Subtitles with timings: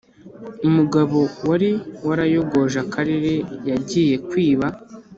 [0.67, 1.69] umugabo wari
[2.07, 3.33] warayogoje akarere
[3.69, 4.67] yagiye kwiba